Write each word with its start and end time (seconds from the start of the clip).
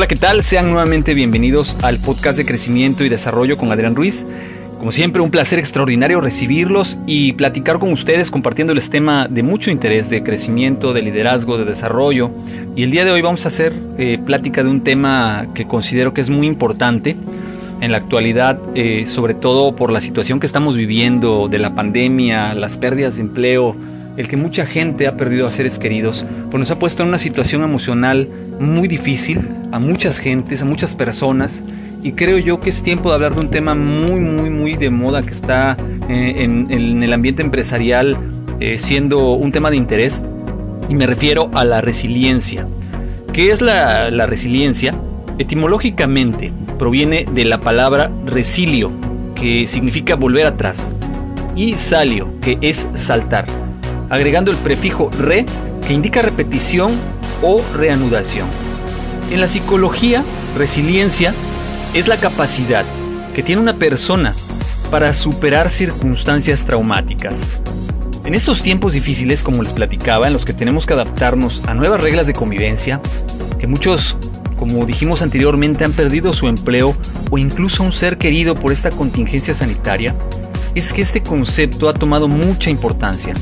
Hola, 0.00 0.08
¿qué 0.08 0.16
tal? 0.16 0.42
Sean 0.42 0.70
nuevamente 0.70 1.12
bienvenidos 1.12 1.76
al 1.82 1.98
podcast 1.98 2.38
de 2.38 2.46
crecimiento 2.46 3.04
y 3.04 3.10
desarrollo 3.10 3.58
con 3.58 3.70
Adrián 3.70 3.94
Ruiz. 3.94 4.26
Como 4.78 4.92
siempre, 4.92 5.20
un 5.20 5.30
placer 5.30 5.58
extraordinario 5.58 6.22
recibirlos 6.22 6.98
y 7.06 7.34
platicar 7.34 7.78
con 7.78 7.92
ustedes 7.92 8.30
compartiéndoles 8.30 8.88
tema 8.88 9.28
de 9.28 9.42
mucho 9.42 9.70
interés 9.70 10.08
de 10.08 10.22
crecimiento, 10.22 10.94
de 10.94 11.02
liderazgo, 11.02 11.58
de 11.58 11.66
desarrollo. 11.66 12.30
Y 12.74 12.84
el 12.84 12.90
día 12.92 13.04
de 13.04 13.10
hoy 13.10 13.20
vamos 13.20 13.44
a 13.44 13.48
hacer 13.48 13.74
eh, 13.98 14.18
plática 14.24 14.64
de 14.64 14.70
un 14.70 14.80
tema 14.80 15.48
que 15.54 15.66
considero 15.66 16.14
que 16.14 16.22
es 16.22 16.30
muy 16.30 16.46
importante 16.46 17.14
en 17.82 17.92
la 17.92 17.98
actualidad, 17.98 18.58
eh, 18.74 19.04
sobre 19.04 19.34
todo 19.34 19.76
por 19.76 19.92
la 19.92 20.00
situación 20.00 20.40
que 20.40 20.46
estamos 20.46 20.78
viviendo 20.78 21.46
de 21.46 21.58
la 21.58 21.74
pandemia, 21.74 22.54
las 22.54 22.78
pérdidas 22.78 23.16
de 23.18 23.24
empleo, 23.24 23.76
el 24.16 24.28
que 24.28 24.38
mucha 24.38 24.64
gente 24.64 25.06
ha 25.06 25.18
perdido 25.18 25.46
a 25.46 25.52
seres 25.52 25.78
queridos, 25.78 26.24
pues 26.50 26.58
nos 26.58 26.70
ha 26.70 26.78
puesto 26.78 27.02
en 27.02 27.10
una 27.10 27.18
situación 27.18 27.62
emocional 27.62 28.30
muy 28.58 28.88
difícil 28.88 29.59
a 29.72 29.78
muchas 29.78 30.18
gentes, 30.18 30.62
a 30.62 30.64
muchas 30.64 30.94
personas 30.94 31.64
y 32.02 32.12
creo 32.12 32.38
yo 32.38 32.60
que 32.60 32.70
es 32.70 32.82
tiempo 32.82 33.10
de 33.10 33.16
hablar 33.16 33.34
de 33.34 33.40
un 33.40 33.50
tema 33.50 33.74
muy, 33.74 34.20
muy, 34.20 34.50
muy 34.50 34.76
de 34.76 34.90
moda 34.90 35.22
que 35.22 35.30
está 35.30 35.76
eh, 36.08 36.36
en, 36.38 37.02
el 37.02 37.12
ambiente 37.12 37.42
empresarial 37.42 38.16
eh, 38.58 38.78
siendo 38.78 39.32
un 39.32 39.52
tema 39.52 39.70
de 39.70 39.76
interés 39.76 40.26
y 40.88 40.94
me 40.94 41.06
refiero 41.06 41.50
a 41.54 41.64
la 41.64 41.80
resiliencia. 41.80 42.66
¿Qué 43.32 43.50
es 43.50 43.60
la, 43.60 44.10
la 44.10 44.26
resiliencia? 44.26 44.94
Etimológicamente 45.38 46.52
proviene 46.78 47.26
de 47.32 47.44
la 47.44 47.60
palabra 47.60 48.10
resilio, 48.24 48.90
que 49.34 49.66
significa 49.66 50.16
volver 50.16 50.46
atrás, 50.46 50.92
y 51.54 51.76
salio, 51.76 52.28
que 52.40 52.58
es 52.60 52.88
saltar, 52.94 53.46
agregando 54.08 54.50
el 54.50 54.56
prefijo 54.56 55.10
re, 55.18 55.46
que 55.86 55.94
indica 55.94 56.22
repetición 56.22 56.92
o 57.42 57.62
reanudación. 57.76 58.48
En 59.30 59.40
la 59.40 59.46
psicología, 59.46 60.24
resiliencia 60.56 61.32
es 61.94 62.08
la 62.08 62.16
capacidad 62.16 62.84
que 63.32 63.44
tiene 63.44 63.62
una 63.62 63.74
persona 63.74 64.34
para 64.90 65.12
superar 65.12 65.70
circunstancias 65.70 66.64
traumáticas. 66.64 67.48
En 68.24 68.34
estos 68.34 68.60
tiempos 68.60 68.92
difíciles, 68.92 69.44
como 69.44 69.62
les 69.62 69.72
platicaba, 69.72 70.26
en 70.26 70.32
los 70.32 70.44
que 70.44 70.52
tenemos 70.52 70.84
que 70.84 70.94
adaptarnos 70.94 71.62
a 71.68 71.74
nuevas 71.74 72.00
reglas 72.00 72.26
de 72.26 72.32
convivencia, 72.32 73.00
que 73.60 73.68
muchos, 73.68 74.16
como 74.58 74.84
dijimos 74.84 75.22
anteriormente, 75.22 75.84
han 75.84 75.92
perdido 75.92 76.32
su 76.32 76.48
empleo 76.48 76.96
o 77.30 77.38
incluso 77.38 77.84
un 77.84 77.92
ser 77.92 78.18
querido 78.18 78.56
por 78.56 78.72
esta 78.72 78.90
contingencia 78.90 79.54
sanitaria, 79.54 80.16
es 80.74 80.92
que 80.92 81.02
este 81.02 81.22
concepto 81.22 81.88
ha 81.88 81.94
tomado 81.94 82.26
mucha 82.26 82.68
importancia. 82.68 83.32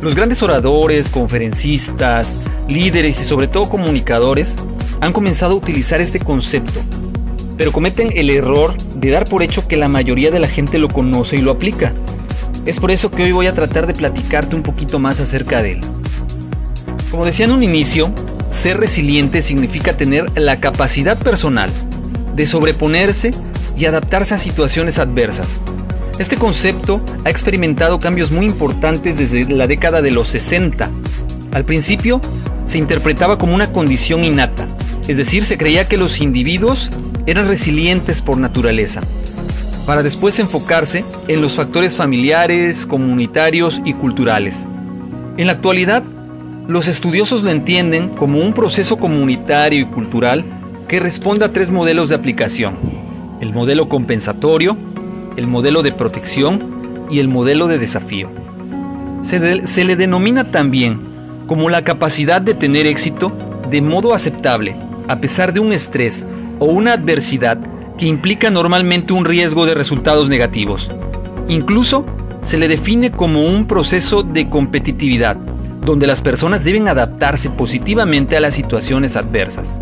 Los 0.00 0.14
grandes 0.14 0.42
oradores, 0.42 1.10
conferencistas, 1.10 2.40
líderes 2.66 3.20
y 3.20 3.24
sobre 3.24 3.46
todo 3.46 3.68
comunicadores 3.68 4.58
han 5.02 5.12
comenzado 5.12 5.52
a 5.52 5.56
utilizar 5.56 6.00
este 6.00 6.18
concepto 6.18 6.80
pero 7.56 7.72
cometen 7.72 8.10
el 8.16 8.28
error 8.30 8.76
de 8.94 9.10
dar 9.10 9.24
por 9.28 9.42
hecho 9.42 9.68
que 9.68 9.76
la 9.76 9.88
mayoría 9.88 10.32
de 10.32 10.40
la 10.40 10.48
gente 10.48 10.78
lo 10.80 10.88
conoce 10.88 11.36
y 11.36 11.42
lo 11.42 11.52
aplica. 11.52 11.92
Es 12.66 12.80
por 12.80 12.90
eso 12.90 13.10
que 13.10 13.22
hoy 13.22 13.30
voy 13.30 13.46
a 13.46 13.54
tratar 13.54 13.86
de 13.86 13.94
platicarte 13.94 14.56
un 14.56 14.64
poquito 14.64 14.98
más 14.98 15.20
acerca 15.20 15.62
de 15.62 15.72
él. 15.72 15.80
Como 17.10 17.24
decía 17.24 17.44
en 17.44 17.52
un 17.52 17.62
inicio, 17.62 18.12
ser 18.50 18.78
resiliente 18.78 19.42
significa 19.42 19.96
tener 19.96 20.26
la 20.34 20.60
capacidad 20.60 21.18
personal 21.18 21.70
de 22.34 22.46
sobreponerse 22.46 23.32
y 23.76 23.84
adaptarse 23.84 24.34
a 24.34 24.38
situaciones 24.38 24.98
adversas. 24.98 25.60
Este 26.18 26.36
concepto 26.36 27.00
ha 27.24 27.30
experimentado 27.30 27.98
cambios 27.98 28.30
muy 28.30 28.46
importantes 28.46 29.18
desde 29.18 29.48
la 29.54 29.66
década 29.66 30.02
de 30.02 30.10
los 30.10 30.28
60. 30.28 30.90
Al 31.52 31.64
principio 31.64 32.20
se 32.64 32.78
interpretaba 32.78 33.38
como 33.38 33.54
una 33.54 33.72
condición 33.72 34.24
innata, 34.24 34.66
es 35.08 35.16
decir, 35.16 35.44
se 35.44 35.58
creía 35.58 35.88
que 35.88 35.96
los 35.96 36.20
individuos 36.20 36.90
eran 37.26 37.48
resilientes 37.48 38.22
por 38.22 38.38
naturaleza, 38.38 39.00
para 39.86 40.02
después 40.02 40.38
enfocarse 40.38 41.04
en 41.28 41.40
los 41.40 41.56
factores 41.56 41.96
familiares, 41.96 42.86
comunitarios 42.86 43.80
y 43.84 43.94
culturales. 43.94 44.68
En 45.36 45.46
la 45.46 45.54
actualidad, 45.54 46.04
los 46.68 46.86
estudiosos 46.86 47.42
lo 47.42 47.50
entienden 47.50 48.10
como 48.10 48.38
un 48.38 48.54
proceso 48.54 48.96
comunitario 48.98 49.80
y 49.80 49.86
cultural 49.86 50.44
que 50.86 51.00
responde 51.00 51.44
a 51.44 51.52
tres 51.52 51.70
modelos 51.70 52.08
de 52.08 52.14
aplicación. 52.14 52.76
El 53.40 53.52
modelo 53.52 53.88
compensatorio, 53.88 54.76
el 55.36 55.48
modelo 55.48 55.82
de 55.82 55.92
protección 55.92 57.06
y 57.10 57.18
el 57.18 57.28
modelo 57.28 57.66
de 57.66 57.78
desafío. 57.78 58.30
Se, 59.22 59.66
se 59.66 59.84
le 59.84 59.96
denomina 59.96 60.50
también 60.50 61.00
como 61.46 61.68
la 61.68 61.82
capacidad 61.82 62.40
de 62.40 62.54
tener 62.54 62.86
éxito 62.86 63.32
de 63.70 63.82
modo 63.82 64.14
aceptable, 64.14 64.76
a 65.12 65.20
pesar 65.20 65.52
de 65.52 65.60
un 65.60 65.74
estrés 65.74 66.26
o 66.58 66.64
una 66.64 66.94
adversidad 66.94 67.58
que 67.98 68.06
implica 68.06 68.50
normalmente 68.50 69.12
un 69.12 69.26
riesgo 69.26 69.66
de 69.66 69.74
resultados 69.74 70.30
negativos. 70.30 70.90
Incluso 71.48 72.06
se 72.40 72.56
le 72.56 72.66
define 72.66 73.12
como 73.12 73.44
un 73.44 73.66
proceso 73.66 74.22
de 74.22 74.48
competitividad, 74.48 75.36
donde 75.36 76.06
las 76.06 76.22
personas 76.22 76.64
deben 76.64 76.88
adaptarse 76.88 77.50
positivamente 77.50 78.38
a 78.38 78.40
las 78.40 78.54
situaciones 78.54 79.14
adversas. 79.16 79.78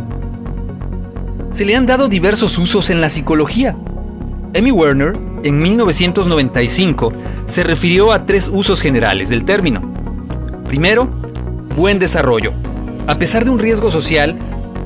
Se 1.53 1.65
le 1.65 1.77
han 1.77 1.87
dado 1.87 2.09
diversos 2.09 2.59
usos 2.59 2.91
en 2.91 3.01
la 3.01 3.09
psicología. 3.09 3.77
Emmy 4.53 4.73
Werner, 4.73 5.17
en 5.45 5.59
1995, 5.61 7.13
se 7.47 7.63
refirió 7.63 8.11
a 8.11 8.27
tres 8.27 8.51
usos 8.53 8.81
generales 8.81 9.29
del 9.29 9.45
término. 9.45 9.95
Primero, 10.65 11.09
buen 11.77 12.01
desarrollo. 12.01 12.53
A 13.07 13.17
pesar 13.17 13.45
de 13.45 13.51
un 13.51 13.61
riesgo 13.61 13.93
social, 13.93 14.37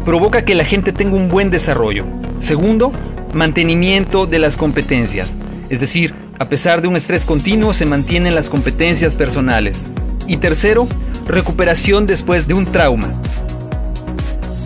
provoca 0.05 0.45
que 0.45 0.55
la 0.55 0.65
gente 0.65 0.93
tenga 0.93 1.17
un 1.17 1.29
buen 1.29 1.51
desarrollo. 1.51 2.05
Segundo, 2.39 2.93
mantenimiento 3.33 4.27
de 4.27 4.39
las 4.39 4.57
competencias. 4.57 5.37
Es 5.71 5.81
decir, 5.81 6.15
a 6.39 6.49
pesar 6.49 6.83
de 6.83 6.89
un 6.89 6.97
estrés 6.97 7.25
continuo 7.25 7.75
se 7.75 7.87
mantienen 7.87 8.35
las 8.35 8.51
competencias 8.51 9.17
personales. 9.17 9.89
Y 10.27 10.39
tercero, 10.39 10.89
recuperación 11.27 12.07
después 12.07 12.47
de 12.47 12.55
un 12.55 12.67
trauma. 12.67 13.13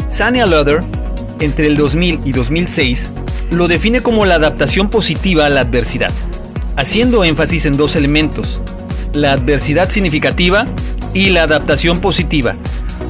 Sania 0.08 0.46
Luther, 0.46 0.82
entre 1.40 1.68
el 1.68 1.76
2000 1.76 2.20
y 2.24 2.32
2006, 2.32 3.12
lo 3.50 3.68
define 3.68 4.02
como 4.02 4.26
la 4.26 4.36
adaptación 4.36 4.88
positiva 4.90 5.46
a 5.46 5.50
la 5.50 5.60
adversidad, 5.60 6.10
haciendo 6.76 7.24
énfasis 7.24 7.66
en 7.66 7.76
dos 7.76 7.96
elementos, 7.96 8.60
la 9.12 9.32
adversidad 9.32 9.90
significativa 9.90 10.66
y 11.14 11.30
la 11.30 11.44
adaptación 11.44 12.00
positiva, 12.00 12.54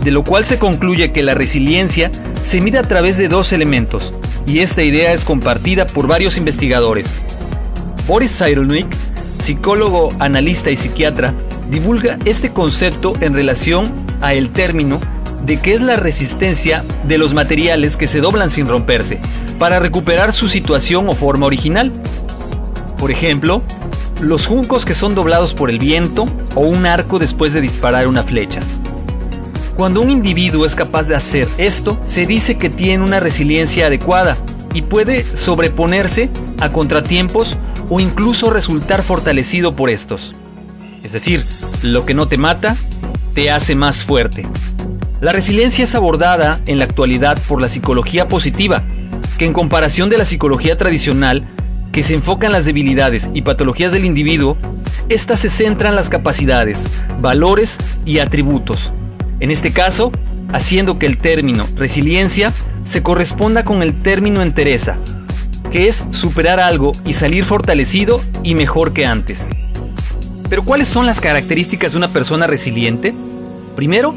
de 0.04 0.10
lo 0.10 0.24
cual 0.24 0.44
se 0.44 0.58
concluye 0.58 1.12
que 1.12 1.22
la 1.22 1.34
resiliencia 1.34 2.10
se 2.42 2.60
mide 2.60 2.78
a 2.78 2.82
través 2.82 3.16
de 3.16 3.28
dos 3.28 3.52
elementos, 3.52 4.14
y 4.46 4.60
esta 4.60 4.82
idea 4.82 5.12
es 5.12 5.24
compartida 5.24 5.86
por 5.86 6.06
varios 6.06 6.36
investigadores. 6.36 7.20
Boris 8.06 8.38
Cyrulnik, 8.38 8.86
psicólogo, 9.38 10.10
analista 10.18 10.70
y 10.70 10.76
psiquiatra, 10.76 11.34
divulga 11.70 12.18
este 12.24 12.50
concepto 12.50 13.14
en 13.20 13.34
relación 13.34 13.92
a 14.20 14.34
el 14.34 14.50
término 14.50 15.00
de 15.44 15.58
qué 15.58 15.72
es 15.72 15.80
la 15.80 15.96
resistencia 15.96 16.84
de 17.04 17.18
los 17.18 17.34
materiales 17.34 17.96
que 17.96 18.08
se 18.08 18.20
doblan 18.20 18.50
sin 18.50 18.68
romperse, 18.68 19.20
para 19.58 19.78
recuperar 19.78 20.32
su 20.32 20.48
situación 20.48 21.08
o 21.08 21.14
forma 21.14 21.46
original. 21.46 21.92
Por 22.98 23.10
ejemplo, 23.10 23.62
los 24.20 24.46
juncos 24.46 24.84
que 24.84 24.94
son 24.94 25.14
doblados 25.14 25.54
por 25.54 25.70
el 25.70 25.78
viento 25.78 26.28
o 26.54 26.60
un 26.60 26.86
arco 26.86 27.18
después 27.18 27.52
de 27.52 27.60
disparar 27.60 28.08
una 28.08 28.24
flecha. 28.24 28.60
Cuando 29.78 30.00
un 30.00 30.10
individuo 30.10 30.66
es 30.66 30.74
capaz 30.74 31.06
de 31.06 31.14
hacer 31.14 31.46
esto, 31.56 32.00
se 32.04 32.26
dice 32.26 32.58
que 32.58 32.68
tiene 32.68 33.04
una 33.04 33.20
resiliencia 33.20 33.86
adecuada 33.86 34.36
y 34.74 34.82
puede 34.82 35.24
sobreponerse 35.36 36.30
a 36.58 36.72
contratiempos 36.72 37.56
o 37.88 38.00
incluso 38.00 38.50
resultar 38.50 39.04
fortalecido 39.04 39.76
por 39.76 39.88
estos. 39.88 40.34
Es 41.04 41.12
decir, 41.12 41.44
lo 41.82 42.04
que 42.04 42.12
no 42.12 42.26
te 42.26 42.38
mata, 42.38 42.76
te 43.34 43.52
hace 43.52 43.76
más 43.76 44.02
fuerte. 44.02 44.48
La 45.20 45.30
resiliencia 45.30 45.84
es 45.84 45.94
abordada 45.94 46.60
en 46.66 46.80
la 46.80 46.84
actualidad 46.84 47.38
por 47.46 47.62
la 47.62 47.68
psicología 47.68 48.26
positiva, 48.26 48.82
que 49.38 49.44
en 49.44 49.52
comparación 49.52 50.10
de 50.10 50.18
la 50.18 50.24
psicología 50.24 50.76
tradicional, 50.76 51.46
que 51.92 52.02
se 52.02 52.14
enfoca 52.14 52.46
en 52.46 52.52
las 52.52 52.64
debilidades 52.64 53.30
y 53.32 53.42
patologías 53.42 53.92
del 53.92 54.06
individuo, 54.06 54.58
esta 55.08 55.36
se 55.36 55.48
centra 55.48 55.90
en 55.90 55.94
las 55.94 56.08
capacidades, 56.08 56.88
valores 57.20 57.78
y 58.04 58.18
atributos, 58.18 58.92
en 59.40 59.50
este 59.50 59.72
caso, 59.72 60.10
haciendo 60.52 60.98
que 60.98 61.06
el 61.06 61.18
término 61.18 61.66
resiliencia 61.76 62.52
se 62.84 63.02
corresponda 63.02 63.64
con 63.64 63.82
el 63.82 64.02
término 64.02 64.42
entereza, 64.42 64.98
que 65.70 65.86
es 65.88 66.04
superar 66.10 66.58
algo 66.60 66.92
y 67.04 67.12
salir 67.12 67.44
fortalecido 67.44 68.20
y 68.42 68.54
mejor 68.54 68.92
que 68.92 69.06
antes. 69.06 69.48
Pero 70.48 70.64
¿cuáles 70.64 70.88
son 70.88 71.06
las 71.06 71.20
características 71.20 71.92
de 71.92 71.98
una 71.98 72.08
persona 72.08 72.46
resiliente? 72.46 73.14
Primero, 73.76 74.14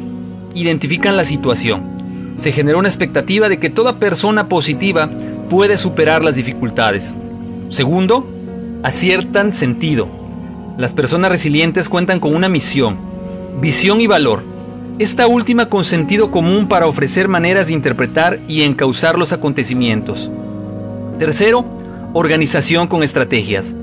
identifican 0.55 1.17
la 1.17 1.25
situación. 1.25 2.33
Se 2.37 2.51
genera 2.51 2.77
una 2.77 2.87
expectativa 2.87 3.49
de 3.49 3.59
que 3.59 3.69
toda 3.69 3.99
persona 3.99 4.47
positiva 4.47 5.11
puede 5.49 5.77
superar 5.77 6.23
las 6.23 6.35
dificultades. 6.35 7.15
Segundo, 7.69 8.27
aciertan 8.81 9.53
sentido. 9.53 10.07
Las 10.77 10.93
personas 10.93 11.29
resilientes 11.29 11.89
cuentan 11.89 12.19
con 12.19 12.33
una 12.33 12.49
misión, 12.49 12.97
visión 13.59 13.99
y 13.99 14.07
valor 14.07 14.50
esta 14.99 15.27
última 15.27 15.67
con 15.67 15.83
sentido 15.83 16.31
común 16.31 16.67
para 16.67 16.87
ofrecer 16.87 17.27
maneras 17.27 17.67
de 17.67 17.73
interpretar 17.73 18.39
y 18.47 18.61
encauzar 18.63 19.17
los 19.17 19.33
acontecimientos. 19.33 20.29
Tercero, 21.17 21.65
organización 22.13 22.87
con 22.87 23.03
estrategias. 23.03 23.75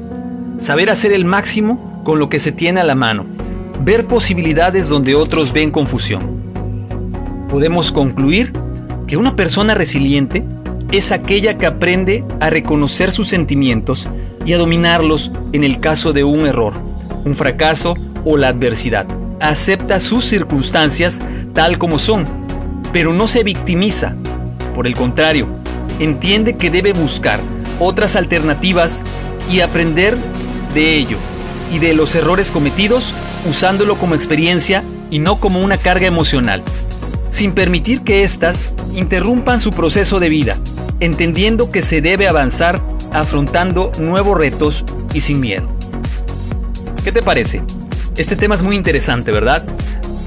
Saber 0.58 0.90
hacer 0.90 1.12
el 1.12 1.24
máximo 1.24 2.02
con 2.04 2.18
lo 2.18 2.28
que 2.28 2.40
se 2.40 2.52
tiene 2.52 2.80
a 2.80 2.84
la 2.84 2.94
mano. 2.94 3.26
Ver 3.84 4.06
posibilidades 4.06 4.88
donde 4.88 5.14
otros 5.14 5.52
ven 5.52 5.70
confusión. 5.70 6.38
Podemos 7.48 7.92
concluir 7.92 8.52
que 9.06 9.16
una 9.16 9.36
persona 9.36 9.74
resiliente 9.74 10.44
es 10.92 11.12
aquella 11.12 11.58
que 11.58 11.66
aprende 11.66 12.24
a 12.40 12.50
reconocer 12.50 13.12
sus 13.12 13.28
sentimientos 13.28 14.08
y 14.44 14.52
a 14.52 14.58
dominarlos 14.58 15.32
en 15.52 15.64
el 15.64 15.80
caso 15.80 16.12
de 16.12 16.24
un 16.24 16.46
error, 16.46 16.74
un 17.24 17.36
fracaso 17.36 17.94
o 18.24 18.36
la 18.36 18.48
adversidad. 18.48 19.06
Acepta 19.40 20.00
sus 20.00 20.24
circunstancias 20.24 21.20
tal 21.54 21.78
como 21.78 21.98
son, 21.98 22.26
pero 22.92 23.12
no 23.12 23.28
se 23.28 23.44
victimiza. 23.44 24.14
Por 24.74 24.86
el 24.86 24.94
contrario, 24.94 25.46
entiende 26.00 26.56
que 26.56 26.70
debe 26.70 26.92
buscar 26.92 27.40
otras 27.78 28.16
alternativas 28.16 29.04
y 29.50 29.60
aprender 29.60 30.16
de 30.74 30.96
ello 30.96 31.18
y 31.72 31.78
de 31.78 31.94
los 31.94 32.14
errores 32.14 32.50
cometidos 32.50 33.14
usándolo 33.48 33.96
como 33.96 34.14
experiencia 34.14 34.82
y 35.10 35.20
no 35.20 35.36
como 35.36 35.60
una 35.60 35.76
carga 35.76 36.06
emocional, 36.06 36.62
sin 37.30 37.52
permitir 37.52 38.02
que 38.02 38.24
éstas 38.24 38.72
interrumpan 38.94 39.60
su 39.60 39.70
proceso 39.70 40.18
de 40.18 40.28
vida, 40.28 40.56
entendiendo 41.00 41.70
que 41.70 41.82
se 41.82 42.00
debe 42.00 42.28
avanzar 42.28 42.80
afrontando 43.12 43.92
nuevos 43.98 44.36
retos 44.36 44.84
y 45.14 45.20
sin 45.20 45.40
miedo. 45.40 45.68
¿Qué 47.04 47.12
te 47.12 47.22
parece? 47.22 47.62
Este 48.18 48.34
tema 48.34 48.56
es 48.56 48.62
muy 48.62 48.74
interesante, 48.74 49.30
¿verdad? 49.30 49.64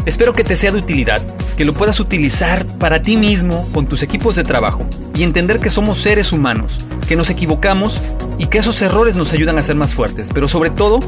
Espero 0.05 0.33
que 0.33 0.45
te 0.45 0.55
sea 0.55 0.71
de 0.71 0.77
utilidad, 0.77 1.21
que 1.57 1.65
lo 1.65 1.73
puedas 1.73 1.99
utilizar 1.99 2.65
para 2.65 3.01
ti 3.01 3.17
mismo 3.17 3.67
con 3.73 3.85
tus 3.85 4.01
equipos 4.01 4.37
de 4.37 4.45
trabajo 4.45 4.87
y 5.13 5.23
entender 5.23 5.59
que 5.59 5.69
somos 5.69 5.97
seres 5.97 6.31
humanos, 6.31 6.79
que 7.09 7.17
nos 7.17 7.29
equivocamos 7.29 7.99
y 8.37 8.45
que 8.45 8.59
esos 8.59 8.81
errores 8.81 9.17
nos 9.17 9.33
ayudan 9.33 9.57
a 9.57 9.61
ser 9.61 9.75
más 9.75 9.93
fuertes, 9.93 10.29
pero 10.33 10.47
sobre 10.47 10.69
todo 10.69 10.99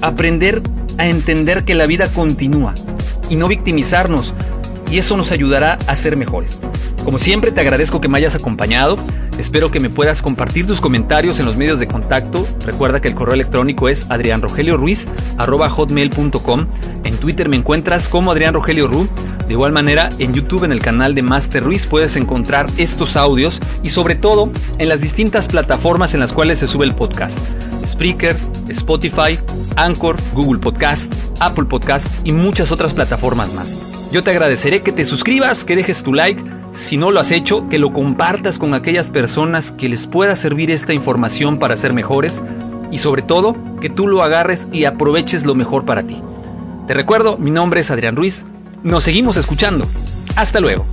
aprender 0.00 0.62
a 0.96 1.08
entender 1.08 1.64
que 1.64 1.74
la 1.74 1.86
vida 1.86 2.06
continúa 2.06 2.72
y 3.28 3.34
no 3.34 3.48
victimizarnos 3.48 4.32
y 4.92 4.98
eso 4.98 5.16
nos 5.16 5.32
ayudará 5.32 5.76
a 5.88 5.96
ser 5.96 6.16
mejores. 6.16 6.60
Como 7.04 7.18
siempre 7.18 7.50
te 7.50 7.62
agradezco 7.62 8.00
que 8.00 8.06
me 8.06 8.18
hayas 8.18 8.36
acompañado. 8.36 8.96
Espero 9.38 9.70
que 9.70 9.78
me 9.78 9.88
puedas 9.88 10.20
compartir 10.20 10.66
tus 10.66 10.80
comentarios 10.80 11.38
en 11.38 11.46
los 11.46 11.56
medios 11.56 11.78
de 11.78 11.86
contacto. 11.86 12.44
Recuerda 12.66 13.00
que 13.00 13.06
el 13.06 13.14
correo 13.14 13.34
electrónico 13.34 13.88
es 13.88 14.10
adrianrogelioruiz.com. 14.10 16.66
En 17.04 17.16
Twitter 17.18 17.48
me 17.48 17.56
encuentras 17.56 18.08
como 18.08 18.32
Adrián 18.32 18.54
Rogelio 18.54 18.88
Ru. 18.88 19.06
De 19.46 19.52
igual 19.54 19.70
manera, 19.72 20.08
en 20.18 20.34
YouTube, 20.34 20.64
en 20.64 20.72
el 20.72 20.80
canal 20.80 21.14
de 21.14 21.22
Master 21.22 21.62
Ruiz, 21.62 21.86
puedes 21.86 22.16
encontrar 22.16 22.68
estos 22.78 23.16
audios 23.16 23.60
y 23.84 23.90
sobre 23.90 24.16
todo 24.16 24.50
en 24.78 24.88
las 24.88 25.00
distintas 25.00 25.46
plataformas 25.46 26.14
en 26.14 26.20
las 26.20 26.32
cuales 26.32 26.58
se 26.58 26.66
sube 26.66 26.84
el 26.84 26.96
podcast. 26.96 27.38
Spreaker, 27.86 28.36
Spotify, 28.68 29.38
Anchor, 29.76 30.16
Google 30.34 30.60
Podcast, 30.60 31.12
Apple 31.38 31.66
Podcast 31.66 32.08
y 32.24 32.32
muchas 32.32 32.72
otras 32.72 32.92
plataformas 32.92 33.54
más. 33.54 33.78
Yo 34.10 34.24
te 34.24 34.30
agradeceré 34.30 34.82
que 34.82 34.92
te 34.92 35.04
suscribas, 35.04 35.64
que 35.64 35.76
dejes 35.76 36.02
tu 36.02 36.12
like, 36.12 36.42
si 36.72 36.96
no 36.96 37.10
lo 37.10 37.20
has 37.20 37.30
hecho, 37.30 37.68
que 37.68 37.78
lo 37.78 37.92
compartas 37.92 38.58
con 38.58 38.74
aquellas 38.74 39.10
personas 39.10 39.72
que 39.72 39.88
les 39.88 40.06
pueda 40.06 40.36
servir 40.36 40.70
esta 40.70 40.92
información 40.92 41.58
para 41.58 41.76
ser 41.76 41.92
mejores 41.92 42.42
y 42.90 42.98
sobre 42.98 43.22
todo 43.22 43.56
que 43.80 43.90
tú 43.90 44.06
lo 44.06 44.22
agarres 44.22 44.68
y 44.72 44.84
aproveches 44.84 45.44
lo 45.44 45.54
mejor 45.54 45.84
para 45.84 46.02
ti. 46.02 46.22
Te 46.86 46.94
recuerdo, 46.94 47.36
mi 47.38 47.50
nombre 47.50 47.80
es 47.80 47.90
Adrián 47.90 48.16
Ruiz, 48.16 48.46
nos 48.82 49.04
seguimos 49.04 49.36
escuchando. 49.36 49.86
Hasta 50.36 50.60
luego. 50.60 50.86